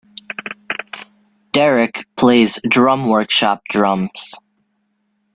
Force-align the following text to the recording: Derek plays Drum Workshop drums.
Derek 1.51 2.07
plays 2.15 2.57
Drum 2.67 3.07
Workshop 3.07 3.61
drums. 3.69 4.33